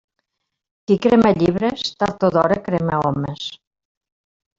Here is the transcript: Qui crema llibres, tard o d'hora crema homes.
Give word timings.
Qui 0.91 0.95
crema 1.03 1.33
llibres, 1.43 1.83
tard 2.03 2.25
o 2.29 2.31
d'hora 2.37 2.57
crema 2.71 3.03
homes. 3.11 3.45